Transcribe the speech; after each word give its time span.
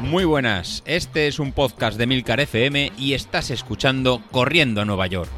Muy 0.00 0.24
buenas, 0.24 0.82
este 0.86 1.26
es 1.26 1.38
un 1.38 1.52
podcast 1.52 1.98
de 1.98 2.06
Milcar 2.06 2.40
FM 2.40 2.92
y 2.96 3.14
estás 3.14 3.50
escuchando 3.50 4.22
Corriendo 4.30 4.80
a 4.80 4.84
Nueva 4.84 5.06
York. 5.08 5.28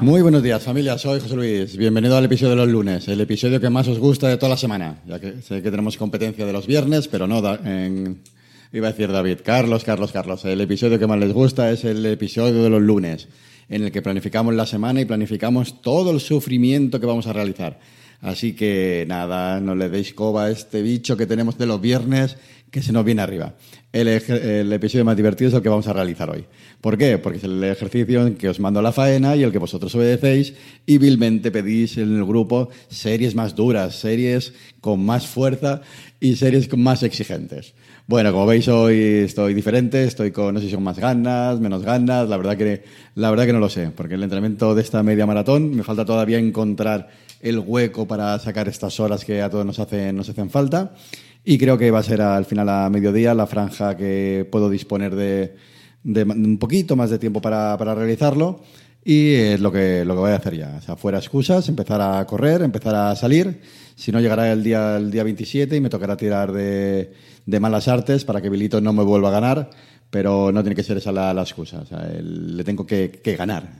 Muy 0.00 0.22
buenos 0.22 0.44
días 0.44 0.62
familia, 0.62 0.96
soy 0.96 1.18
José 1.18 1.34
Luis. 1.34 1.76
Bienvenido 1.76 2.16
al 2.16 2.24
episodio 2.24 2.50
de 2.50 2.56
los 2.56 2.68
lunes, 2.68 3.08
el 3.08 3.20
episodio 3.20 3.60
que 3.60 3.68
más 3.68 3.88
os 3.88 3.98
gusta 3.98 4.28
de 4.28 4.36
toda 4.36 4.50
la 4.50 4.56
semana, 4.56 5.02
ya 5.06 5.18
que 5.18 5.42
sé 5.42 5.60
que 5.60 5.70
tenemos 5.72 5.96
competencia 5.96 6.46
de 6.46 6.52
los 6.52 6.68
viernes, 6.68 7.08
pero 7.08 7.26
no 7.26 7.42
en, 7.64 8.20
iba 8.72 8.88
a 8.88 8.92
decir 8.92 9.10
David, 9.10 9.38
Carlos, 9.44 9.84
Carlos, 9.84 10.12
Carlos. 10.12 10.44
El 10.44 10.60
episodio 10.60 10.98
que 10.98 11.06
más 11.06 11.18
les 11.18 11.32
gusta 11.32 11.70
es 11.70 11.84
el 11.84 12.04
episodio 12.06 12.62
de 12.62 12.70
los 12.70 12.82
lunes, 12.82 13.28
en 13.68 13.84
el 13.84 13.92
que 13.92 14.02
planificamos 14.02 14.54
la 14.54 14.66
semana 14.66 15.00
y 15.00 15.04
planificamos 15.04 15.80
todo 15.80 16.10
el 16.10 16.20
sufrimiento 16.20 17.00
que 17.00 17.06
vamos 17.06 17.26
a 17.26 17.32
realizar. 17.32 17.78
Así 18.20 18.54
que 18.54 19.04
nada, 19.06 19.60
no 19.60 19.76
le 19.76 19.88
deis 19.88 20.12
coba 20.12 20.46
a 20.46 20.50
este 20.50 20.82
bicho 20.82 21.16
que 21.16 21.26
tenemos 21.26 21.56
de 21.56 21.66
los 21.66 21.80
viernes 21.80 22.36
que 22.70 22.82
se 22.82 22.92
nos 22.92 23.04
viene 23.04 23.22
arriba. 23.22 23.54
El, 23.92 24.08
el, 24.08 24.72
episodio 24.72 25.04
más 25.04 25.16
divertido 25.16 25.48
es 25.48 25.54
el 25.54 25.62
que 25.62 25.68
vamos 25.68 25.88
a 25.88 25.92
realizar 25.92 26.28
hoy. 26.30 26.44
¿Por 26.80 26.98
qué? 26.98 27.18
Porque 27.18 27.38
es 27.38 27.44
el 27.44 27.62
ejercicio 27.64 28.26
en 28.26 28.36
que 28.36 28.48
os 28.48 28.60
mando 28.60 28.82
la 28.82 28.92
faena 28.92 29.34
y 29.36 29.42
el 29.42 29.52
que 29.52 29.58
vosotros 29.58 29.94
obedecéis 29.94 30.54
y 30.86 30.98
vilmente 30.98 31.50
pedís 31.50 31.96
en 31.96 32.16
el 32.16 32.24
grupo 32.24 32.68
series 32.88 33.34
más 33.34 33.54
duras, 33.54 33.94
series 33.94 34.52
con 34.80 35.04
más 35.04 35.26
fuerza 35.26 35.80
y 36.20 36.36
series 36.36 36.76
más 36.76 37.02
exigentes. 37.02 37.74
Bueno, 38.06 38.32
como 38.32 38.46
veis 38.46 38.68
hoy 38.68 38.98
estoy 39.24 39.52
diferente, 39.52 40.04
estoy 40.04 40.30
con, 40.30 40.54
no 40.54 40.60
sé 40.60 40.66
si 40.66 40.72
son 40.72 40.82
más 40.82 40.98
ganas, 40.98 41.60
menos 41.60 41.82
ganas, 41.82 42.26
la 42.28 42.38
verdad 42.38 42.56
que, 42.56 42.82
la 43.14 43.28
verdad 43.28 43.44
que 43.44 43.52
no 43.52 43.60
lo 43.60 43.68
sé, 43.68 43.90
porque 43.94 44.14
el 44.14 44.22
entrenamiento 44.22 44.74
de 44.74 44.80
esta 44.80 45.02
media 45.02 45.26
maratón 45.26 45.76
me 45.76 45.82
falta 45.82 46.06
todavía 46.06 46.38
encontrar 46.38 47.10
el 47.42 47.58
hueco 47.58 48.08
para 48.08 48.38
sacar 48.38 48.66
estas 48.68 48.98
horas 48.98 49.24
que 49.24 49.42
a 49.42 49.50
todos 49.50 49.66
nos 49.66 49.78
hacen, 49.78 50.16
nos 50.16 50.28
hacen 50.28 50.48
falta. 50.48 50.94
Y 51.50 51.56
creo 51.56 51.78
que 51.78 51.90
va 51.90 52.00
a 52.00 52.02
ser 52.02 52.20
al 52.20 52.44
final 52.44 52.68
a 52.68 52.90
mediodía 52.90 53.32
la 53.32 53.46
franja 53.46 53.96
que 53.96 54.46
puedo 54.52 54.68
disponer 54.68 55.16
de, 55.16 55.54
un 56.04 56.58
poquito 56.58 56.94
más 56.94 57.08
de 57.08 57.18
tiempo 57.18 57.40
para, 57.40 57.74
realizarlo. 57.94 58.60
Y 59.02 59.32
es 59.32 59.58
lo 59.58 59.72
que, 59.72 60.04
lo 60.04 60.12
que 60.12 60.20
voy 60.20 60.32
a 60.32 60.36
hacer 60.36 60.58
ya. 60.58 60.76
O 60.76 60.82
sea, 60.82 60.96
fuera 60.96 61.16
excusas, 61.16 61.66
empezar 61.70 62.02
a 62.02 62.22
correr, 62.26 62.60
empezar 62.60 62.94
a 62.94 63.16
salir. 63.16 63.62
Si 63.96 64.12
no, 64.12 64.20
llegará 64.20 64.52
el 64.52 64.62
día, 64.62 64.98
el 64.98 65.10
día 65.10 65.24
27 65.24 65.74
y 65.74 65.80
me 65.80 65.88
tocará 65.88 66.18
tirar 66.18 66.52
de, 66.52 67.14
malas 67.58 67.88
artes 67.88 68.26
para 68.26 68.42
que 68.42 68.50
Bilito 68.50 68.82
no 68.82 68.92
me 68.92 69.02
vuelva 69.02 69.28
a 69.28 69.32
ganar. 69.32 69.70
Pero 70.10 70.52
no 70.52 70.62
tiene 70.62 70.76
que 70.76 70.82
ser 70.82 70.98
esa 70.98 71.12
la, 71.12 71.32
excusa. 71.40 71.80
O 71.80 71.86
sea, 71.86 72.10
le 72.12 72.62
tengo 72.62 72.84
que, 72.84 73.22
ganar. 73.38 73.72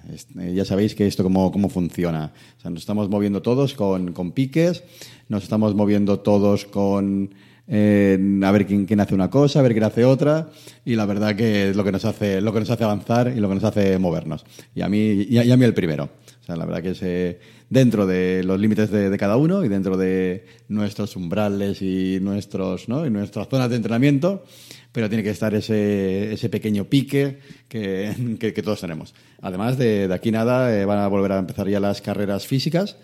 Ya 0.55 0.64
sabéis 0.64 0.94
que 0.94 1.06
esto 1.06 1.22
cómo, 1.22 1.52
cómo 1.52 1.69
funciona. 1.69 2.33
O 2.56 2.61
sea, 2.62 2.70
nos 2.70 2.80
estamos 2.80 3.11
moviendo 3.11 3.42
todos 3.42 3.74
con, 3.74 4.14
con 4.14 4.33
piques, 4.33 4.84
nos 5.28 5.42
estamos 5.42 5.74
moviendo 5.74 6.20
todos 6.20 6.64
con 6.64 7.28
a 7.70 8.52
ver 8.52 8.66
quién, 8.66 8.86
quién, 8.86 9.00
hace 9.00 9.14
una 9.14 9.28
cosa, 9.28 9.58
a 9.58 9.62
ver 9.62 9.72
quién 9.72 9.84
hace 9.84 10.05
otra, 10.05 10.48
y 10.84 10.94
la 10.94 11.05
verdad 11.05 11.36
que 11.36 11.70
es 11.70 11.77
lo 11.77 11.84
que 11.84 11.92
nos 11.92 12.05
hace, 12.05 12.41
lo 12.41 12.52
que 12.52 12.61
nos 12.61 12.70
hace 12.70 12.84
avanzar 12.84 13.33
y 13.36 13.41
lo 13.41 13.48
que 13.48 13.55
nos 13.55 13.64
hace 13.64 13.98
movernos. 13.98 14.44
Y 14.74 14.80
a 14.80 14.88
mí, 14.88 15.27
y 15.28 15.38
a, 15.38 15.56
mí 15.56 15.64
el 15.64 15.74
primero. 15.74 16.05
O 16.05 16.44
sea, 16.44 16.56
la 16.56 16.64
verdad 16.64 16.83
que 16.83 16.91
es 16.91 17.02
eh, 17.02 17.39
dentro 17.69 18.06
de 18.06 18.42
los 18.42 18.58
límites 18.58 18.91
de, 18.91 19.14
cada 19.19 19.36
uno 19.36 19.64
y 19.64 19.69
dentro 19.69 19.98
de 19.98 20.46
nuestros 20.69 21.14
umbrales 21.16 21.83
y, 21.83 22.19
nuestros, 22.20 22.89
¿no? 22.89 23.05
y 23.06 23.11
nuestras 23.11 23.48
zonas 23.48 23.69
de 23.69 23.77
entrenamiento, 23.77 24.44
pero 24.92 25.08
tiene 25.08 25.22
que 25.22 25.30
estar 25.30 25.55
ese, 25.55 26.33
ese 26.33 26.48
pequeño 26.48 26.84
pique 26.84 27.39
que, 27.69 28.36
que, 28.39 28.62
todos 28.62 28.80
tenemos. 28.80 29.14
Además, 29.42 29.77
de, 29.77 30.08
de 30.08 30.14
aquí 30.14 30.30
nada 30.30 30.74
eh, 30.74 30.86
van 30.86 31.00
a 31.00 31.08
volver 31.08 31.33
a 31.33 31.39
empezar 31.39 31.69
ya 31.69 31.80
las 31.80 32.00
carreras 32.00 32.46
físicas, 32.46 32.96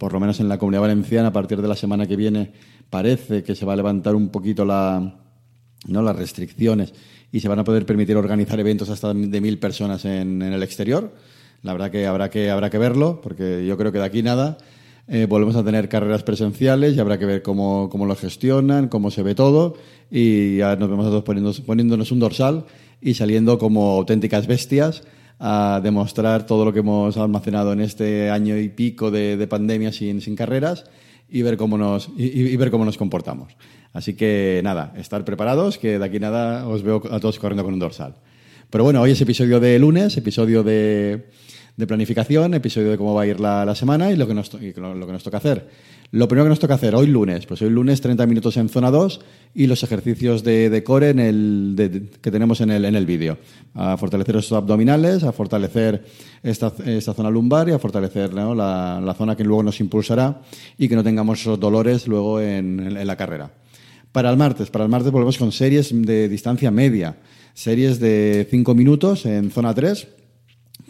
por 0.00 0.14
lo 0.14 0.18
menos 0.18 0.40
en 0.40 0.48
la 0.48 0.56
Comunidad 0.56 0.80
Valenciana, 0.80 1.28
a 1.28 1.32
partir 1.32 1.60
de 1.60 1.68
la 1.68 1.76
semana 1.76 2.06
que 2.06 2.16
viene 2.16 2.52
parece 2.88 3.42
que 3.42 3.54
se 3.54 3.66
va 3.66 3.74
a 3.74 3.76
levantar 3.76 4.14
un 4.14 4.30
poquito 4.30 4.64
la, 4.64 5.20
¿no? 5.88 6.02
las 6.02 6.16
restricciones 6.16 6.94
y 7.30 7.40
se 7.40 7.48
van 7.48 7.58
a 7.58 7.64
poder 7.64 7.84
permitir 7.84 8.16
organizar 8.16 8.58
eventos 8.58 8.88
hasta 8.88 9.12
de 9.12 9.40
mil 9.42 9.58
personas 9.58 10.06
en, 10.06 10.40
el 10.40 10.62
exterior. 10.62 11.12
La 11.62 11.74
verdad 11.74 11.90
que 11.90 12.06
habrá 12.06 12.30
que, 12.30 12.48
habrá 12.48 12.70
que 12.70 12.78
verlo, 12.78 13.20
porque 13.20 13.66
yo 13.66 13.76
creo 13.76 13.92
que 13.92 13.98
de 13.98 14.06
aquí 14.06 14.22
nada 14.22 14.56
eh, 15.06 15.26
volvemos 15.28 15.54
a 15.56 15.62
tener 15.62 15.90
carreras 15.90 16.22
presenciales 16.22 16.96
y 16.96 17.00
habrá 17.00 17.18
que 17.18 17.26
ver 17.26 17.42
cómo, 17.42 17.90
cómo 17.90 18.06
lo 18.06 18.16
gestionan, 18.16 18.88
cómo 18.88 19.10
se 19.10 19.22
ve 19.22 19.34
todo 19.34 19.74
y 20.10 20.56
ya 20.56 20.76
nos 20.76 20.88
vemos 20.88 21.04
a 21.04 21.10
todos 21.10 21.24
poniéndonos, 21.24 21.60
poniéndonos 21.60 22.10
un 22.10 22.20
dorsal 22.20 22.64
y 23.02 23.12
saliendo 23.12 23.58
como 23.58 23.90
auténticas 23.98 24.46
bestias 24.46 25.02
a 25.40 25.80
demostrar 25.82 26.46
todo 26.46 26.64
lo 26.66 26.72
que 26.72 26.80
hemos 26.80 27.16
almacenado 27.16 27.72
en 27.72 27.80
este 27.80 28.30
año 28.30 28.58
y 28.58 28.68
pico 28.68 29.10
de, 29.10 29.38
de 29.38 29.46
pandemia 29.46 29.90
sin, 29.90 30.20
sin 30.20 30.36
carreras 30.36 30.84
y 31.30 31.42
ver 31.42 31.56
cómo 31.56 31.78
nos, 31.78 32.10
y, 32.16 32.56
ver 32.56 32.70
cómo 32.70 32.84
nos 32.84 32.98
comportamos. 32.98 33.56
Así 33.92 34.14
que 34.14 34.60
nada, 34.62 34.92
estar 34.96 35.24
preparados, 35.24 35.78
que 35.78 35.98
de 35.98 36.04
aquí 36.04 36.20
nada 36.20 36.68
os 36.68 36.82
veo 36.82 37.02
a 37.10 37.20
todos 37.20 37.38
corriendo 37.38 37.64
con 37.64 37.72
un 37.72 37.80
dorsal. 37.80 38.16
Pero 38.68 38.84
bueno, 38.84 39.00
hoy 39.00 39.12
es 39.12 39.20
episodio 39.20 39.58
de 39.60 39.78
lunes, 39.78 40.16
episodio 40.16 40.62
de, 40.62 41.26
de 41.80 41.86
planificación, 41.86 42.54
episodio 42.54 42.90
de 42.90 42.98
cómo 42.98 43.14
va 43.14 43.22
a 43.22 43.26
ir 43.26 43.40
la, 43.40 43.64
la 43.64 43.74
semana 43.74 44.12
y 44.12 44.16
lo 44.16 44.28
que, 44.28 44.34
nos, 44.34 44.52
y 44.54 44.72
lo 44.74 45.06
que 45.06 45.12
nos 45.12 45.24
toca 45.24 45.38
hacer. 45.38 45.68
Lo 46.12 46.26
primero 46.26 46.46
que 46.46 46.50
nos 46.50 46.58
toca 46.58 46.74
hacer 46.74 46.96
hoy 46.96 47.06
lunes, 47.06 47.46
pues 47.46 47.62
hoy 47.62 47.70
lunes 47.70 48.00
30 48.00 48.26
minutos 48.26 48.56
en 48.56 48.68
zona 48.68 48.90
2 48.90 49.20
y 49.54 49.68
los 49.68 49.82
ejercicios 49.84 50.42
de, 50.42 50.82
core 50.84 51.10
en 51.10 51.20
el, 51.20 52.10
que 52.20 52.30
tenemos 52.32 52.60
en 52.60 52.72
el, 52.72 52.84
en 52.84 52.96
el 52.96 53.06
vídeo. 53.06 53.38
A 53.74 53.96
fortalecer 53.96 54.34
esos 54.34 54.52
abdominales, 54.52 55.22
a 55.22 55.30
fortalecer 55.30 56.04
esta, 56.42 56.72
esta 56.84 57.14
zona 57.14 57.30
lumbar 57.30 57.68
y 57.68 57.72
a 57.72 57.78
fortalecer 57.78 58.34
la, 58.34 59.00
la, 59.00 59.14
zona 59.14 59.36
que 59.36 59.44
luego 59.44 59.62
nos 59.62 59.78
impulsará 59.78 60.42
y 60.76 60.88
que 60.88 60.96
no 60.96 61.04
tengamos 61.04 61.44
dolores 61.44 62.08
luego 62.08 62.40
en, 62.40 62.80
en, 62.80 63.06
la 63.06 63.16
carrera. 63.16 63.52
Para 64.10 64.30
el 64.30 64.36
martes, 64.36 64.68
para 64.68 64.84
el 64.84 64.90
martes 64.90 65.12
volvemos 65.12 65.38
con 65.38 65.52
series 65.52 65.90
de 65.92 66.28
distancia 66.28 66.72
media, 66.72 67.18
series 67.54 68.00
de 68.00 68.48
5 68.50 68.74
minutos 68.74 69.26
en 69.26 69.52
zona 69.52 69.72
3 69.74 70.08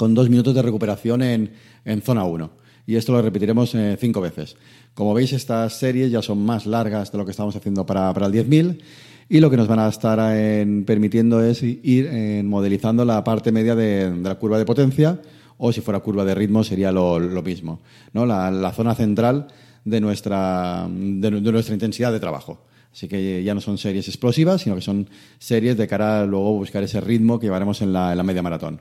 con 0.00 0.14
2 0.14 0.30
minutos 0.30 0.54
de 0.54 0.62
recuperación 0.62 1.20
en, 1.20 1.52
en 1.84 2.00
zona 2.00 2.24
1 2.24 2.50
y 2.86 2.96
esto 2.96 3.12
lo 3.12 3.20
repetiremos 3.20 3.74
eh, 3.74 3.98
cinco 4.00 4.22
veces. 4.22 4.56
Como 4.94 5.12
veis, 5.12 5.34
estas 5.34 5.74
series 5.74 6.10
ya 6.10 6.22
son 6.22 6.42
más 6.42 6.64
largas 6.64 7.12
de 7.12 7.18
lo 7.18 7.26
que 7.26 7.32
estamos 7.32 7.54
haciendo 7.54 7.84
para, 7.84 8.10
para 8.14 8.26
el 8.26 8.32
10.000 8.32 8.80
y 9.28 9.40
lo 9.40 9.50
que 9.50 9.58
nos 9.58 9.68
van 9.68 9.78
a 9.78 9.88
estar 9.88 10.18
en, 10.34 10.86
permitiendo 10.86 11.44
es 11.44 11.62
ir 11.62 12.06
en 12.06 12.48
modelizando 12.48 13.04
la 13.04 13.22
parte 13.24 13.52
media 13.52 13.74
de, 13.74 14.10
la 14.22 14.36
curva 14.36 14.56
de 14.56 14.64
potencia 14.64 15.20
o 15.58 15.70
si 15.70 15.82
fuera 15.82 16.00
curva 16.00 16.24
de 16.24 16.34
ritmo 16.34 16.64
sería 16.64 16.90
lo, 16.90 17.18
lo 17.18 17.42
mismo, 17.42 17.82
¿no? 18.14 18.24
La, 18.24 18.50
la, 18.50 18.72
zona 18.72 18.94
central 18.94 19.48
de 19.84 20.00
nuestra, 20.00 20.88
de, 20.88 21.30
nuestra 21.30 21.74
intensidad 21.74 22.10
de 22.10 22.20
trabajo. 22.20 22.64
Así 22.90 23.06
que 23.06 23.44
ya 23.44 23.52
no 23.52 23.60
son 23.60 23.76
series 23.76 24.08
explosivas, 24.08 24.62
sino 24.62 24.76
que 24.76 24.80
son 24.80 25.10
series 25.38 25.76
de 25.76 25.86
cara 25.86 26.22
a 26.22 26.24
luego 26.24 26.54
buscar 26.54 26.82
ese 26.84 27.02
ritmo 27.02 27.38
que 27.38 27.48
llevaremos 27.48 27.82
en 27.82 27.92
la, 27.92 28.12
en 28.12 28.16
la 28.16 28.22
media 28.22 28.42
maratón. 28.42 28.80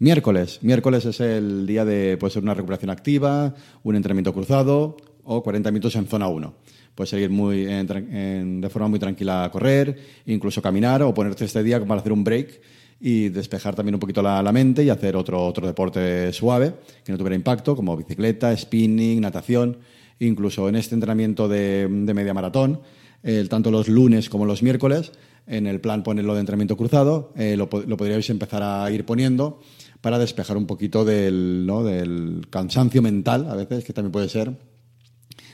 Miércoles. 0.00 0.60
Miércoles 0.62 1.04
es 1.06 1.18
el 1.18 1.66
día 1.66 1.84
de 1.84 2.16
puede 2.18 2.32
ser 2.32 2.44
una 2.44 2.54
recuperación 2.54 2.90
activa, 2.90 3.52
un 3.82 3.96
entrenamiento 3.96 4.32
cruzado 4.32 4.96
o 5.24 5.42
40 5.42 5.72
minutos 5.72 5.96
en 5.96 6.06
zona 6.06 6.28
1. 6.28 6.54
Puedes 6.94 7.10
seguir 7.10 7.30
muy 7.30 7.64
de 7.64 8.68
forma 8.70 8.86
muy 8.86 9.00
tranquila 9.00 9.42
a 9.42 9.50
correr, 9.50 9.98
incluso 10.26 10.62
caminar 10.62 11.02
o 11.02 11.12
ponerte 11.12 11.44
este 11.44 11.64
día 11.64 11.84
para 11.84 12.00
hacer 12.00 12.12
un 12.12 12.22
break 12.22 12.60
y 13.00 13.28
despejar 13.30 13.74
también 13.74 13.96
un 13.96 14.00
poquito 14.00 14.22
la, 14.22 14.52
mente 14.52 14.84
y 14.84 14.90
hacer 14.90 15.16
otro, 15.16 15.44
otro 15.44 15.66
deporte 15.66 16.32
suave 16.32 16.74
que 17.04 17.10
no 17.10 17.18
tuviera 17.18 17.34
impacto, 17.34 17.74
como 17.74 17.96
bicicleta, 17.96 18.56
spinning, 18.56 19.20
natación. 19.20 19.78
Incluso 20.20 20.68
en 20.68 20.76
este 20.76 20.94
entrenamiento 20.94 21.48
de, 21.48 21.88
media 21.88 22.34
maratón, 22.34 22.80
tanto 23.48 23.72
los 23.72 23.88
lunes 23.88 24.28
como 24.28 24.46
los 24.46 24.62
miércoles, 24.62 25.10
en 25.48 25.66
el 25.66 25.80
plan 25.80 26.02
ponerlo 26.02 26.34
de 26.34 26.40
entrenamiento 26.40 26.76
cruzado, 26.76 27.32
eh, 27.36 27.56
lo, 27.56 27.68
lo 27.86 27.96
podríais 27.96 28.28
empezar 28.30 28.62
a 28.62 28.90
ir 28.90 29.04
poniendo 29.04 29.60
para 30.00 30.18
despejar 30.18 30.56
un 30.56 30.66
poquito 30.66 31.04
del, 31.04 31.66
¿no? 31.66 31.82
del 31.82 32.46
cansancio 32.50 33.02
mental, 33.02 33.48
a 33.50 33.54
veces, 33.54 33.84
que 33.84 33.92
también 33.92 34.12
puede 34.12 34.28
ser, 34.28 34.56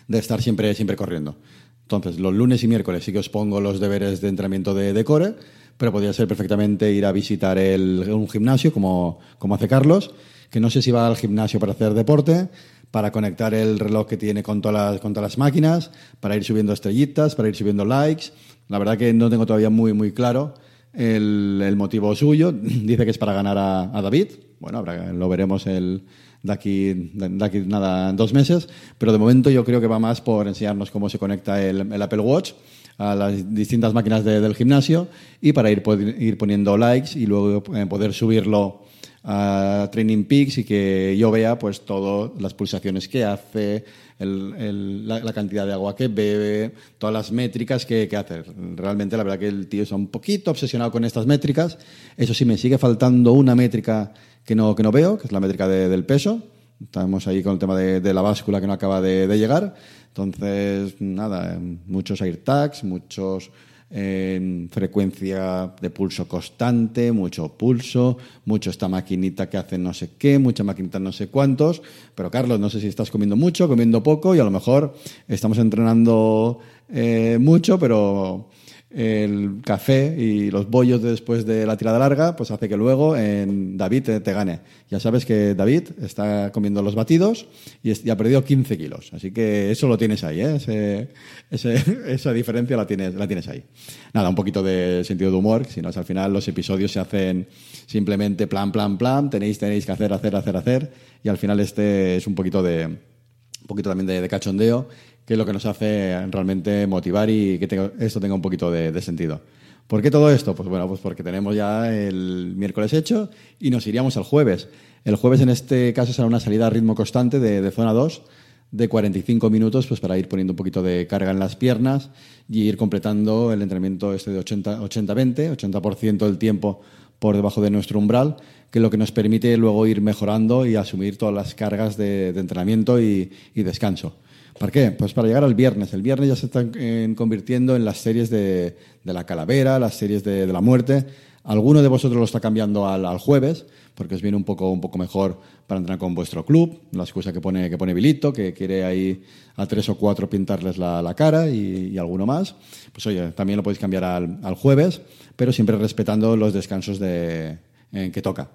de 0.08 0.19
estar 0.19 0.42
siempre, 0.42 0.74
siempre 0.74 0.96
corriendo. 0.96 1.36
Entonces, 1.82 2.19
los 2.19 2.32
lunes 2.32 2.62
y 2.62 2.69
miércoles 2.69 3.04
sí 3.04 3.12
que 3.12 3.19
os 3.19 3.28
pongo 3.28 3.60
los 3.60 3.80
deberes 3.80 4.20
de 4.20 4.28
entrenamiento 4.28 4.74
de, 4.74 4.92
de 4.92 5.04
core, 5.04 5.34
pero 5.76 5.92
podría 5.92 6.12
ser 6.12 6.28
perfectamente 6.28 6.92
ir 6.92 7.04
a 7.04 7.12
visitar 7.12 7.58
el, 7.58 8.08
un 8.10 8.28
gimnasio, 8.28 8.72
como, 8.72 9.19
como 9.38 9.54
hace 9.54 9.69
Carlos, 9.69 10.14
que 10.50 10.60
no 10.60 10.70
sé 10.70 10.82
si 10.82 10.90
va 10.90 11.06
al 11.06 11.16
gimnasio 11.16 11.58
para 11.58 11.72
hacer 11.72 11.94
deporte, 11.94 12.48
para 12.90 13.10
conectar 13.10 13.54
el 13.54 13.78
reloj 13.78 14.06
que 14.06 14.16
tiene 14.16 14.42
con 14.42 14.60
todas 14.60 14.92
las, 14.92 15.00
con 15.00 15.12
todas 15.12 15.32
las 15.32 15.38
máquinas, 15.38 15.90
para 16.20 16.36
ir 16.36 16.44
subiendo 16.44 16.72
estrellitas, 16.72 17.34
para 17.34 17.48
ir 17.48 17.56
subiendo 17.56 17.84
likes. 17.84 18.26
La 18.69 18.78
verdad 18.78 18.96
que 18.96 19.12
no 19.12 19.28
tengo 19.28 19.46
todavía 19.46 19.70
muy, 19.70 19.92
muy 19.92 20.12
claro 20.12 20.54
el, 20.94 21.75
motivo 21.76 22.14
suyo. 22.14 22.52
Dice 22.62 23.05
que 23.05 23.11
es 23.11 23.19
para 23.19 23.32
ganar 23.32 23.58
a, 23.58 24.02
David. 24.02 24.29
Bueno, 24.61 24.82
lo 24.82 25.29
veremos 25.29 25.67
el, 25.67 26.02
de, 26.43 26.52
aquí, 26.52 26.93
de 26.94 27.64
nada, 27.67 28.12
dos 28.12 28.32
meses. 28.32 28.69
Pero 28.99 29.12
de 29.12 29.19
momento 29.19 29.50
yo 29.50 29.64
creo 29.64 29.81
que 29.81 29.87
va 29.87 29.99
más 29.99 30.20
por 30.20 30.46
enseñarnos 30.46 30.91
cómo 30.91 31.08
se 31.08 31.19
conecta 31.19 31.62
el, 31.62 32.00
Apple 32.00 32.20
Watch 32.20 32.52
a 32.96 33.14
las 33.14 33.52
distintas 33.52 33.93
máquinas 33.93 34.25
del 34.25 34.55
gimnasio 34.55 35.08
y 35.41 35.52
para 35.52 35.69
ir, 35.69 35.82
ir 36.19 36.38
poniendo 36.38 36.79
likes 36.79 37.19
y 37.19 37.26
luego 37.26 37.64
eh, 37.75 37.87
poder 37.87 38.12
subirlo 38.12 38.82
a 39.24 39.88
Training 39.90 40.24
Peaks 40.24 40.58
y 40.58 40.64
que 40.64 41.16
yo 41.18 41.30
vea 41.30 41.58
pues 41.58 41.80
todas 41.86 42.30
las 42.40 42.52
pulsaciones 42.52 43.08
que 43.08 43.24
hace, 43.24 43.84
la, 44.18 45.32
cantidad 45.32 45.66
de 45.66 45.72
agua 45.72 45.96
que 45.96 46.08
bebe, 46.08 46.74
todas 46.98 47.14
las 47.14 47.32
métricas 47.32 47.86
que, 47.86 48.08
hace. 48.14 48.42
Realmente 48.76 49.16
la 49.16 49.22
verdad 49.22 49.38
que 49.38 49.48
el 49.48 49.66
tío 49.66 49.82
está 49.82 49.96
un 49.96 50.08
poquito 50.08 50.50
obsesionado 50.50 50.92
con 50.92 51.04
estas 51.04 51.26
métricas. 51.26 51.78
Eso 52.18 52.34
sí, 52.34 52.44
me 52.44 52.58
sigue 52.58 52.76
faltando 52.76 53.32
una 53.32 53.54
métrica 53.54 54.12
que 54.44 54.54
no, 54.54 54.74
que 54.74 54.82
no 54.82 54.92
veo, 54.92 55.16
que 55.16 55.26
es 55.26 55.32
la 55.32 55.40
métrica 55.40 55.66
del 55.66 56.04
peso. 56.04 56.42
Estamos 56.82 57.26
ahí 57.26 57.42
con 57.42 57.54
el 57.54 57.58
tema 57.58 57.76
de, 57.78 58.12
la 58.12 58.20
báscula 58.20 58.60
que 58.60 58.66
no 58.66 58.74
acaba 58.74 59.00
de, 59.00 59.26
de 59.26 59.38
llegar. 59.38 59.74
Entonces, 60.08 60.96
nada, 61.00 61.58
muchos 61.86 62.20
AirTags, 62.20 62.84
muchos 62.84 63.50
en 63.96 64.69
frecuencia 64.73 65.73
de 65.81 65.88
pulso 65.88 66.26
constante, 66.26 67.12
mucho 67.12 67.56
pulso, 67.56 68.19
mucho 68.44 68.70
esta 68.70 68.88
maquinita 68.88 69.49
que 69.49 69.56
hace 69.56 69.79
no 69.79 69.94
sé 69.94 70.11
qué, 70.19 70.41
mucha 70.41 70.64
maquinita 70.64 70.99
no 70.99 71.12
sé 71.12 71.29
cuántos. 71.29 71.81
Pero 72.17 72.29
Carlos, 72.29 72.58
no 72.58 72.69
sé 72.69 72.81
si 72.81 72.88
estás 72.88 73.12
comiendo 73.12 73.37
mucho, 73.37 73.69
comiendo 73.69 74.02
poco 74.02 74.35
y 74.35 74.41
a 74.41 74.44
lo 74.44 74.50
mejor 74.50 74.94
estamos 75.29 75.58
entrenando 75.58 76.58
eh, 76.88 77.38
mucho, 77.41 77.79
pero 77.79 78.49
el 78.94 79.61
café 79.64 80.14
y 80.17 80.50
los 80.50 80.70
bollos 80.70 81.02
después 81.02 81.44
de 81.44 81.67
la 81.67 81.76
tirada 81.76 81.99
larga, 81.99 82.37
pues 82.37 82.50
hace 82.50 82.69
que 82.69 82.76
luego 82.76 83.17
en 83.17 83.76
David 83.76 84.20
te, 84.23 84.32
gane. 84.32 84.61
Ya 84.88 85.00
sabes 85.00 85.26
que 85.26 85.55
David 85.55 85.88
está 86.00 86.52
comiendo 86.52 86.81
los 86.82 86.94
batidos 86.94 87.46
y, 87.82 88.08
ha 88.08 88.17
perdido 88.17 88.44
15 88.44 88.79
kilos. 88.79 89.11
Así 89.12 89.32
que 89.32 89.73
eso 89.73 89.88
lo 89.88 89.99
tienes 89.99 90.23
ahí, 90.23 90.41
¿eh? 90.41 91.08
esa 91.50 92.32
diferencia 92.32 92.76
la 92.76 92.87
tienes, 92.87 93.14
la 93.14 93.26
tienes 93.26 93.49
ahí. 93.49 93.64
Nada, 94.12 94.29
un 94.29 94.37
poquito 94.37 94.62
de 94.62 95.02
sentido 95.05 95.31
de 95.31 95.37
humor, 95.37 95.67
si 95.67 95.82
no 95.82 95.88
al 95.88 96.05
final 96.05 96.32
los 96.32 96.46
episodios 96.46 96.93
se 96.93 97.00
hacen 97.00 97.49
simplemente 97.87 98.46
plan, 98.46 98.70
plan, 98.70 98.96
plan, 98.96 99.29
tenéis, 99.31 99.58
tenéis 99.58 99.87
que 99.87 99.93
hacer, 99.93 100.12
hacer, 100.12 100.37
hacer, 100.37 100.56
hacer, 100.56 100.93
y 101.23 101.29
al 101.29 101.38
final 101.38 101.58
este 101.61 102.17
es 102.17 102.26
un 102.26 102.35
poquito 102.35 102.62
de, 102.62 102.87
un 102.87 103.67
poquito 103.67 103.91
también 103.91 104.20
de 104.20 104.29
cachondeo 104.29 104.88
que 105.26 105.34
es 105.34 105.38
lo 105.38 105.46
que 105.46 105.52
nos 105.52 105.66
hace 105.66 106.26
realmente 106.30 106.86
motivar 106.86 107.30
y 107.30 107.58
que 107.58 107.90
esto 107.98 108.20
tenga 108.20 108.34
un 108.34 108.42
poquito 108.42 108.70
de, 108.70 109.00
sentido. 109.00 109.40
¿Por 109.86 110.02
qué 110.02 110.10
todo 110.10 110.30
esto? 110.30 110.54
Pues 110.54 110.68
bueno, 110.68 110.88
pues 110.88 111.00
porque 111.00 111.22
tenemos 111.22 111.54
ya 111.54 111.94
el 111.94 112.54
miércoles 112.56 112.92
hecho 112.92 113.30
y 113.58 113.70
nos 113.70 113.86
iríamos 113.86 114.16
al 114.16 114.24
jueves. 114.24 114.68
El 115.04 115.16
jueves 115.16 115.40
en 115.40 115.50
este 115.50 115.92
caso 115.92 116.12
será 116.12 116.26
una 116.26 116.40
salida 116.40 116.66
a 116.66 116.70
ritmo 116.70 116.94
constante 116.94 117.38
de, 117.38 117.70
zona 117.70 117.92
2 117.92 118.22
de 118.70 118.88
45 118.88 119.50
minutos 119.50 119.86
pues 119.86 120.00
para 120.00 120.18
ir 120.18 120.28
poniendo 120.28 120.52
un 120.52 120.56
poquito 120.56 120.82
de 120.82 121.06
carga 121.06 121.30
en 121.30 121.38
las 121.38 121.54
piernas 121.54 122.10
y 122.48 122.62
ir 122.62 122.76
completando 122.76 123.52
el 123.52 123.62
entrenamiento 123.62 124.14
este 124.14 124.30
de 124.30 124.40
80-20, 124.40 125.56
80%, 125.56 126.18
del 126.18 126.38
tiempo 126.38 126.80
por 127.18 127.36
debajo 127.36 127.62
de 127.62 127.70
nuestro 127.70 127.98
umbral, 127.98 128.36
que 128.70 128.78
es 128.78 128.82
lo 128.82 128.90
que 128.90 128.96
nos 128.96 129.12
permite 129.12 129.56
luego 129.56 129.86
ir 129.86 130.00
mejorando 130.00 130.66
y 130.66 130.76
asumir 130.76 131.16
todas 131.16 131.34
las 131.34 131.54
cargas 131.54 131.96
de, 131.96 132.30
entrenamiento 132.30 133.00
y 133.00 133.30
descanso. 133.54 134.16
¿Por 134.58 134.70
qué? 134.70 134.93
Pues 134.93 135.12
para 135.12 135.26
llegar 135.26 135.44
al 135.44 135.55
viernes. 135.55 135.93
El 135.94 136.02
viernes 136.02 136.29
ya 136.29 136.37
se 136.37 136.46
están 136.46 136.73
eh, 136.76 137.12
convirtiendo 137.17 137.75
en 137.75 137.85
las 137.85 137.99
series 137.99 138.31
de, 138.31 138.76
la 139.02 139.25
calavera, 139.26 139.79
las 139.79 139.94
series 139.94 140.23
de, 140.23 140.46
la 140.46 140.61
muerte. 140.61 141.06
Alguno 141.43 141.82
de 141.82 141.88
vosotros 141.88 142.19
lo 142.19 142.25
está 142.25 142.41
cambiando 142.41 142.88
al, 142.88 143.19
jueves, 143.19 143.67
porque 143.94 144.14
os 144.14 144.23
viene 144.23 144.37
un 144.37 144.44
poco, 144.44 144.70
un 144.70 144.81
poco 144.81 144.96
mejor 144.96 145.41
para 145.67 145.81
entrar 145.81 145.99
con 145.99 146.14
vuestro 146.14 146.44
club. 146.46 146.81
La 146.93 147.02
excusa 147.02 147.32
que 147.32 147.41
pone, 147.41 147.69
que 147.69 147.76
pone 147.76 147.93
Vilito, 147.93 148.32
que 148.32 148.55
quiere 148.55 148.85
ahí 148.85 149.23
a 149.56 149.67
tres 149.67 149.88
o 149.88 149.96
cuatro 149.96 150.31
pintarles 150.31 150.79
la, 150.79 151.14
cara 151.17 151.49
y, 151.49 151.99
alguno 151.99 152.25
más. 152.25 152.55
Pues 152.93 153.06
oye, 153.06 153.32
también 153.32 153.56
lo 153.56 153.62
podéis 153.62 153.81
cambiar 153.81 154.05
al, 154.05 154.55
jueves, 154.55 155.00
pero 155.37 155.52
siempre 155.52 155.76
respetando 155.76 156.37
los 156.37 156.55
descansos 156.55 156.99
de, 156.99 157.58
que 157.91 158.23
toca. 158.23 158.50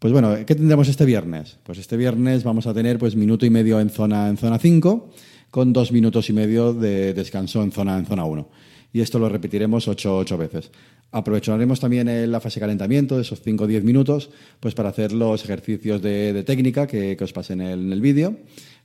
Pues 0.00 0.14
bueno, 0.14 0.34
¿qué 0.46 0.54
tendremos 0.54 0.88
este 0.88 1.04
viernes? 1.04 1.58
Pues 1.62 1.76
este 1.76 1.98
viernes 1.98 2.42
vamos 2.42 2.66
a 2.66 2.72
tener 2.72 2.98
pues 2.98 3.16
minuto 3.16 3.44
y 3.44 3.50
medio 3.50 3.78
en 3.80 3.90
zona 3.90 4.30
en 4.30 4.38
zona 4.38 4.58
5 4.58 5.10
con 5.50 5.74
dos 5.74 5.92
minutos 5.92 6.30
y 6.30 6.32
medio 6.32 6.72
de 6.72 7.12
descanso 7.12 7.62
en 7.62 7.70
zona 7.70 7.98
en 7.98 8.06
zona 8.06 8.24
1. 8.24 8.48
Y 8.94 9.02
esto 9.02 9.18
lo 9.18 9.28
repetiremos 9.28 9.88
ocho, 9.88 10.16
ocho 10.16 10.38
veces. 10.38 10.70
Aprovecharemos 11.12 11.80
también 11.80 12.32
la 12.32 12.40
fase 12.40 12.58
de 12.58 12.60
calentamiento, 12.62 13.16
de 13.16 13.22
esos 13.22 13.42
5 13.42 13.64
o 13.64 13.66
10 13.66 13.84
minutos, 13.84 14.30
pues 14.58 14.74
para 14.74 14.88
hacer 14.88 15.12
los 15.12 15.44
ejercicios 15.44 16.00
de, 16.00 16.44
técnica 16.46 16.86
que, 16.86 17.18
os 17.20 17.32
pasé 17.34 17.52
en 17.52 17.60
el, 17.60 18.00
vídeo, 18.00 18.38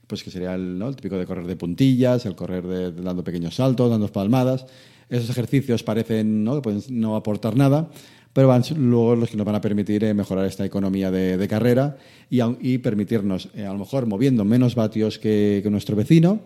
pues 0.06 0.22
que 0.22 0.30
sería 0.30 0.54
el, 0.54 0.78
típico 0.96 1.16
de 1.16 1.24
correr 1.24 1.46
de 1.46 1.56
puntillas, 1.56 2.26
el 2.26 2.36
correr 2.36 2.66
de, 2.66 2.92
dando 2.92 3.24
pequeños 3.24 3.54
saltos, 3.54 3.88
dando 3.88 4.12
palmadas. 4.12 4.66
Esos 5.08 5.30
ejercicios 5.30 5.82
parecen 5.82 6.44
¿no? 6.44 6.60
pueden 6.60 6.82
no 6.90 7.16
aportar 7.16 7.56
nada, 7.56 7.88
pero 8.36 8.48
van 8.48 8.62
luego 8.76 9.16
los 9.16 9.30
que 9.30 9.36
nos 9.38 9.46
van 9.46 9.54
a 9.54 9.62
permitir 9.62 10.04
eh, 10.04 10.12
mejorar 10.12 10.44
esta 10.44 10.62
economía 10.62 11.10
de, 11.10 11.48
carrera 11.48 11.96
y, 12.28 12.76
permitirnos, 12.76 13.48
eh, 13.54 13.64
a 13.64 13.72
lo 13.72 13.78
mejor 13.78 14.04
moviendo 14.04 14.44
menos 14.44 14.74
vatios 14.74 15.18
que, 15.18 15.66
nuestro 15.70 15.96
vecino, 15.96 16.40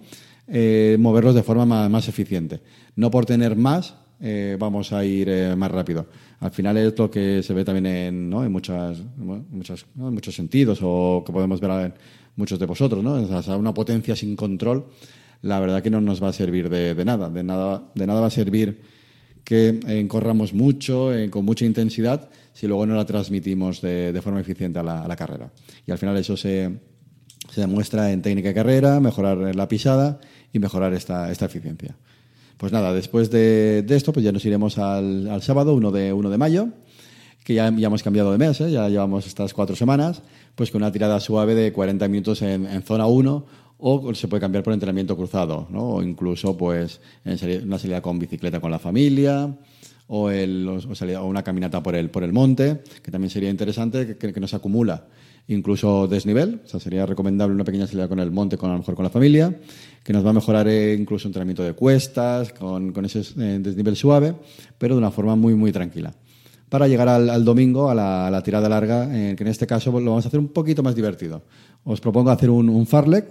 eh, 0.47 0.97
moverlos 1.01 1.35
de 1.35 1.43
forma 1.43 1.89
más, 1.89 2.07
eficiente. 2.07 2.61
No 2.95 3.11
por 3.11 3.27
tener 3.27 3.57
más 3.57 3.97
vamos 4.61 4.93
a 4.93 5.05
ir 5.05 5.57
más 5.57 5.71
rápido. 5.73 6.07
Al 6.39 6.53
final 6.53 6.77
es 6.77 6.97
lo 6.97 7.11
que 7.11 7.43
se 7.43 7.55
ve 7.55 7.65
también 7.65 7.87
en, 7.87 8.31
¿no? 8.31 8.45
en, 8.45 8.53
muchas, 8.53 9.03
muchos 9.17 10.33
sentidos 10.33 10.79
o 10.83 11.25
que 11.27 11.33
podemos 11.33 11.61
ver 11.61 11.71
en 11.87 11.95
muchos 12.37 12.61
de 12.61 12.67
vosotros. 12.67 13.03
¿no? 13.03 13.15
una 13.57 13.75
potencia 13.75 14.15
sin 14.15 14.37
control, 14.37 14.85
la 15.43 15.59
verdad 15.59 15.83
que 15.83 15.91
no 15.91 16.01
nos 16.01 16.23
va 16.23 16.29
a 16.29 16.33
servir 16.33 16.69
de, 16.69 16.95
de 16.95 17.05
nada. 17.05 17.29
De 17.31 17.43
nada, 17.43 17.83
de 17.97 18.07
nada 18.07 18.21
va 18.21 18.29
a 18.29 18.31
servir 18.31 19.00
que 19.51 19.81
eh, 19.89 20.07
corramos 20.07 20.55
mucho, 20.55 21.13
eh, 21.13 21.29
con 21.29 21.45
mucha 21.45 21.65
intensidad, 21.65 22.29
si 22.53 22.69
luego 22.69 22.87
no 22.87 22.95
la 22.95 23.05
transmitimos 23.05 23.81
de, 23.81 24.17
forma 24.23 24.39
eficiente 24.39 24.79
a 24.79 24.85
la, 24.85 25.17
carrera. 25.17 25.51
Y 25.85 25.91
al 25.91 25.99
final 25.99 26.17
eso 26.17 26.37
se, 26.37 26.71
se, 27.53 27.61
demuestra 27.61 28.13
en 28.13 28.23
técnica 28.23 28.51
de 28.51 28.55
carrera, 28.55 29.01
mejorar 29.01 29.57
la 29.57 29.67
pisada 29.67 30.21
y 30.53 30.61
mejorar 30.61 30.95
esta, 30.95 31.33
esta 31.33 31.47
eficiencia. 31.47 31.97
Pues 32.59 32.71
nada, 32.71 32.95
después 32.95 33.29
de, 33.33 33.85
esto, 33.89 34.13
pues 34.13 34.25
ya 34.25 34.31
nos 34.31 34.45
iremos 34.45 34.79
al, 34.79 35.43
sábado, 35.43 35.75
1 35.75 35.91
de, 35.91 36.13
1 36.13 36.31
de 36.31 36.39
mayo, 36.39 36.69
que 37.43 37.55
ya, 37.55 37.75
ya 37.77 37.89
hemos 37.89 38.05
cambiado 38.05 38.31
de 38.31 38.39
mes, 38.39 38.61
¿eh? 38.61 38.71
ya 38.71 38.89
llevamos 38.89 39.27
estas 39.27 39.53
cuatro 39.53 39.75
semanas, 39.75 40.23
pues 40.55 40.71
con 40.71 40.81
una 40.81 40.93
tirada 40.93 41.19
suave 41.19 41.57
de 41.57 41.73
40 41.73 42.07
minutos 42.07 42.43
en, 42.43 42.67
en 42.67 42.83
zona 42.85 43.07
1 43.07 43.47
o 43.81 44.15
se 44.15 44.29
puede 44.29 44.41
cambiar 44.41 44.63
por 44.63 44.73
entrenamiento 44.73 45.17
cruzado, 45.17 45.67
¿no? 45.71 45.89
o 45.91 46.03
incluso 46.03 46.57
pues 46.57 47.01
en 47.25 47.67
una 47.67 47.79
salida 47.79 48.01
con 48.01 48.19
bicicleta 48.19 48.61
con 48.61 48.71
la 48.71 48.79
familia 48.79 49.55
o, 50.07 50.31
el, 50.31 50.69
o, 50.69 51.27
una 51.27 51.43
caminata 51.43 51.83
por 51.83 51.95
el, 51.95 52.11
por 52.11 52.25
el 52.25 52.33
monte, 52.33 52.83
que 53.03 53.11
también 53.11 53.31
sería 53.31 53.49
interesante, 53.49 54.17
que, 54.17 54.33
que, 54.33 54.41
no 54.41 54.49
se 54.49 54.57
acumula 54.57 55.07
incluso 55.49 56.07
desnivel, 56.07 56.61
o 56.65 56.69
sea, 56.69 56.79
sería 56.79 57.07
recomendable 57.07 57.55
una 57.55 57.65
pequeña 57.65 57.87
salida 57.87 58.09
con 58.09 58.21
el 58.21 58.31
monte, 58.31 58.57
con, 58.57 58.71
a 58.71 58.75
lo 58.75 58.81
mejor 58.81 58.95
con 58.95 59.05
la 59.05 59.11
familia, 59.11 59.57
que 60.05 60.13
nos 60.13 60.25
va 60.25 60.31
a 60.31 60.33
mejorar 60.33 60.69
eh, 60.69 60.97
incluso 60.99 61.27
entrenamiento 61.27 61.63
de 61.63 61.73
cuestas, 61.73 62.53
con, 62.53 62.93
con 62.93 63.05
ese 63.05 63.21
eh, 63.21 63.59
desnivel 63.61 63.97
suave, 63.97 64.35
pero 64.79 64.95
de 64.95 64.99
una 64.99 65.11
forma 65.11 65.35
muy, 65.37 65.55
muy 65.55 65.73
tranquila 65.73 66.13
para 66.71 66.87
llegar 66.87 67.09
al, 67.09 67.45
domingo 67.45 67.91
a 67.91 67.95
la, 67.95 68.43
tirada 68.45 68.69
larga, 68.69 69.09
eh, 69.11 69.35
que 69.37 69.43
en 69.43 69.49
este 69.49 69.67
caso 69.67 69.91
lo 69.91 70.11
vamos 70.11 70.25
a 70.25 70.29
hacer 70.29 70.39
un 70.39 70.49
poquito 70.49 70.85
más 70.85 70.95
divertido. 70.95 71.43
Os 71.83 72.01
propongo 72.01 72.31
hacer 72.31 72.49
un, 72.49 72.69
un 72.69 72.87
farlek, 72.87 73.27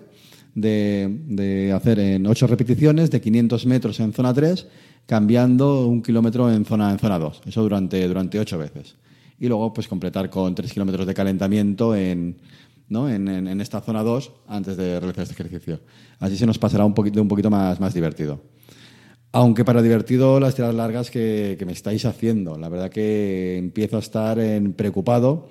de, 0.62 1.74
hacer 1.76 2.00
en 2.00 2.26
ocho 2.28 2.48
repeticiones 2.48 3.12
de 3.12 3.22
500 3.22 3.66
metros 3.66 4.00
en 4.00 4.14
zona 4.14 4.34
3, 4.34 4.68
cambiando 5.06 5.88
un 5.88 6.02
kilómetro 6.02 6.52
en 6.52 6.66
zona, 6.66 6.92
en 6.92 7.00
zona 7.00 7.20
2. 7.20 7.42
Eso 7.46 7.62
durante, 7.62 8.08
durante 8.08 8.40
ocho 8.40 8.58
veces. 8.58 8.96
Y 9.40 9.48
luego 9.48 9.74
pues 9.74 9.88
completar 9.88 10.30
con 10.30 10.54
3 10.54 10.72
kilómetros 10.72 11.08
de 11.08 11.14
calentamiento 11.14 11.96
en, 11.96 12.38
¿no? 12.90 13.10
en, 13.10 13.28
en, 13.28 13.62
esta 13.62 13.82
zona 13.82 14.04
2 14.04 14.32
antes 14.48 14.78
de 14.78 15.00
realizar 15.00 15.24
este 15.24 15.34
ejercicio. 15.34 15.80
Así 16.20 16.38
se 16.38 16.46
nos 16.46 16.60
pasará 16.60 16.86
un 16.86 16.94
poquito, 16.94 17.22
un 17.22 17.28
poquito 17.28 17.50
más, 17.50 17.80
más 17.80 17.94
divertido. 17.94 18.42
Aunque 19.32 19.64
para 19.64 19.82
divertido 19.82 20.40
las 20.40 20.56
tiradas 20.56 20.76
largas 20.76 21.12
que, 21.12 21.56
que 21.58 21.66
me 21.66 21.72
estáis 21.72 22.06
haciendo. 22.06 22.58
La 22.58 22.68
verdad 22.68 22.90
que 22.90 23.58
empiezo 23.58 23.98
a 23.98 24.00
estar 24.00 24.40
en 24.40 24.74
preocupado 24.74 25.50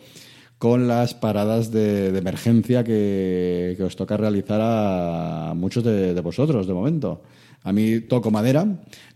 con 0.58 0.88
las 0.88 1.14
paradas 1.14 1.70
de, 1.70 2.08
emergencia 2.16 2.84
que, 2.84 3.76
os 3.80 3.96
toca 3.96 4.16
realizar 4.16 4.60
a 4.62 5.54
muchos 5.56 5.84
de, 5.84 6.20
vosotros 6.20 6.66
de 6.66 6.74
momento. 6.74 7.22
A 7.62 7.72
mí 7.72 8.00
toco 8.00 8.30
madera, 8.30 8.66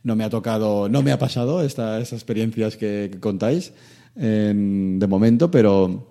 no 0.02 0.16
me 0.16 0.24
ha 0.24 0.30
tocado, 0.30 0.88
no 0.88 1.02
me 1.02 1.12
ha 1.12 1.18
pasado 1.18 1.62
estas 1.62 2.12
experiencias 2.12 2.76
que, 2.76 3.18
contáis 3.20 3.72
de 4.14 5.06
momento, 5.08 5.50
pero 5.50 6.06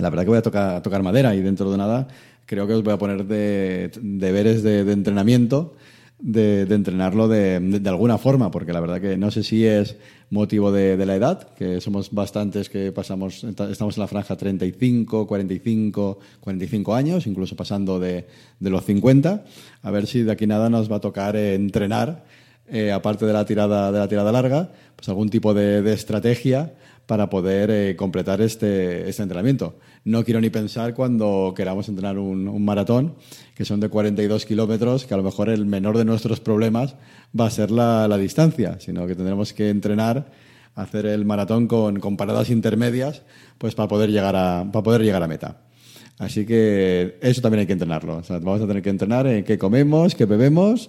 la 0.00 0.08
verdad 0.08 0.24
que 0.24 0.30
voy 0.30 0.38
a 0.38 0.42
tocar, 0.42 0.82
tocar 0.82 1.02
madera 1.02 1.34
y 1.34 1.40
dentro 1.40 1.70
de 1.70 1.76
nada 1.76 2.08
creo 2.46 2.66
que 2.66 2.74
os 2.74 2.82
voy 2.82 2.92
a 2.92 2.98
poner 2.98 3.24
de, 3.26 3.90
deberes 4.00 4.62
de, 4.62 4.80
entrenamiento 4.92 5.74
de, 6.22 6.62
entrenarlo 6.62 7.26
de, 7.26 7.82
alguna 7.84 8.16
forma, 8.16 8.50
porque 8.50 8.72
la 8.72 8.80
verdad 8.80 9.00
que 9.00 9.16
no 9.16 9.30
sé 9.30 9.42
si 9.42 9.66
es 9.66 9.96
motivo 10.30 10.70
de, 10.70 10.96
la 11.04 11.16
edad, 11.16 11.48
que 11.54 11.80
somos 11.80 12.12
bastantes 12.12 12.68
que 12.70 12.92
pasamos, 12.92 13.44
estamos 13.44 13.96
en 13.96 14.00
la 14.00 14.06
franja 14.06 14.36
35, 14.36 15.26
45, 15.26 16.18
45 16.40 16.94
años, 16.94 17.26
incluso 17.26 17.56
pasando 17.56 17.98
de, 17.98 18.26
los 18.60 18.84
50, 18.84 19.44
a 19.82 19.90
ver 19.90 20.06
si 20.06 20.22
de 20.22 20.32
aquí 20.32 20.46
nada 20.46 20.70
nos 20.70 20.90
va 20.90 20.96
a 20.96 21.00
tocar 21.00 21.34
entrenar, 21.36 22.24
eh, 22.68 22.92
aparte 22.92 23.26
de 23.26 23.32
la 23.32 23.44
tirada 23.44 23.90
de 23.90 23.98
la 23.98 24.08
tirada 24.08 24.30
larga, 24.30 24.70
pues 24.94 25.08
algún 25.08 25.28
tipo 25.28 25.52
de, 25.52 25.92
estrategia 25.92 26.72
para 27.12 27.28
poder 27.28 27.70
eh, 27.70 27.94
completar 27.94 28.40
este, 28.40 29.06
este 29.06 29.22
entrenamiento. 29.22 29.74
No 30.02 30.24
quiero 30.24 30.40
ni 30.40 30.48
pensar 30.48 30.94
cuando 30.94 31.52
queramos 31.54 31.86
entrenar 31.90 32.16
un, 32.16 32.48
un 32.48 32.64
maratón, 32.64 33.16
que 33.54 33.66
son 33.66 33.80
de 33.80 33.90
42 33.90 34.46
kilómetros, 34.46 35.04
que 35.04 35.12
a 35.12 35.18
lo 35.18 35.22
mejor 35.22 35.50
el 35.50 35.66
menor 35.66 35.98
de 35.98 36.06
nuestros 36.06 36.40
problemas 36.40 36.94
va 37.38 37.48
a 37.48 37.50
ser 37.50 37.70
la, 37.70 38.08
la 38.08 38.16
distancia, 38.16 38.80
sino 38.80 39.06
que 39.06 39.14
tendremos 39.14 39.52
que 39.52 39.68
entrenar, 39.68 40.32
hacer 40.74 41.04
el 41.04 41.26
maratón 41.26 41.66
con, 41.66 42.00
con 42.00 42.16
paradas 42.16 42.48
intermedias, 42.48 43.20
pues 43.58 43.74
para 43.74 43.88
poder 43.88 44.08
llegar 44.08 44.34
a, 44.34 44.66
para 44.72 44.82
poder 44.82 45.02
llegar 45.02 45.22
a 45.22 45.28
meta. 45.28 45.60
Así 46.18 46.46
que 46.46 47.18
eso 47.20 47.42
también 47.42 47.60
hay 47.60 47.66
que 47.66 47.74
entrenarlo. 47.74 48.16
O 48.16 48.22
sea, 48.22 48.38
vamos 48.38 48.62
a 48.62 48.66
tener 48.66 48.82
que 48.82 48.88
entrenar 48.88 49.26
en 49.26 49.44
qué 49.44 49.58
comemos, 49.58 50.14
qué 50.14 50.24
bebemos 50.24 50.88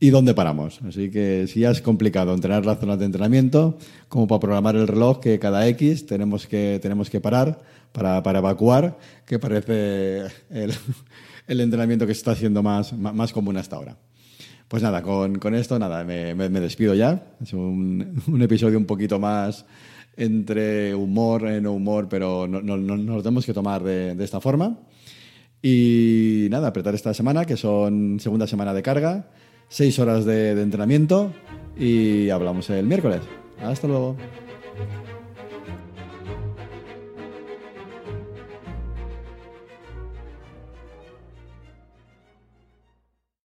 y 0.00 0.10
dónde 0.10 0.34
paramos. 0.34 0.80
Así 0.82 1.10
que 1.10 1.46
si 1.46 1.60
ya 1.60 1.70
es 1.70 1.80
complicado 1.80 2.34
entrenar 2.34 2.66
las 2.66 2.78
zonas 2.78 2.98
de 2.98 3.06
entrenamiento, 3.06 3.78
como 4.08 4.26
para 4.28 4.40
programar 4.40 4.76
el 4.76 4.88
reloj 4.88 5.20
que 5.20 5.38
cada 5.38 5.66
X 5.68 6.06
tenemos 6.06 6.46
que, 6.46 6.78
tenemos 6.82 7.10
que 7.10 7.20
parar 7.20 7.60
para, 7.92 8.22
para 8.22 8.40
evacuar, 8.40 8.98
que 9.24 9.38
parece 9.38 10.26
el, 10.50 10.72
el, 11.46 11.60
entrenamiento 11.60 12.06
que 12.06 12.14
se 12.14 12.18
está 12.18 12.32
haciendo 12.32 12.62
más, 12.62 12.92
más 12.92 13.32
común 13.32 13.56
hasta 13.56 13.76
ahora. 13.76 13.96
Pues 14.68 14.82
nada, 14.82 15.02
con, 15.02 15.38
con 15.38 15.54
esto 15.54 15.78
nada, 15.78 16.04
me, 16.04 16.34
me, 16.34 16.48
despido 16.60 16.94
ya. 16.94 17.26
Es 17.40 17.52
un, 17.52 18.22
un 18.26 18.42
episodio 18.42 18.78
un 18.78 18.86
poquito 18.86 19.18
más 19.18 19.64
entre 20.16 20.94
humor, 20.94 21.46
eh, 21.46 21.60
no 21.60 21.72
humor, 21.72 22.08
pero 22.08 22.46
no, 22.46 22.60
no, 22.60 22.76
no, 22.76 22.96
nos 22.96 23.22
tenemos 23.22 23.46
que 23.46 23.52
tomar 23.52 23.82
de, 23.82 24.16
esta 24.22 24.40
forma. 24.40 24.78
Y 25.62 26.48
nada, 26.50 26.68
apretar 26.68 26.94
esta 26.94 27.14
semana, 27.14 27.44
que 27.44 27.56
son 27.56 28.18
segunda 28.20 28.46
semana 28.46 28.74
de 28.74 28.82
carga, 28.82 29.28
seis 29.68 29.98
horas 29.98 30.24
de, 30.24 30.54
de 30.54 30.62
entrenamiento 30.62 31.32
y 31.76 32.30
hablamos 32.30 32.70
el 32.70 32.86
miércoles. 32.86 33.20
Hasta 33.60 33.86
luego. 33.88 34.16